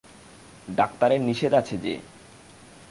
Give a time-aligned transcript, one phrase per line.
[0.67, 1.93] ডাক্তারের নিষেধ আছে যে।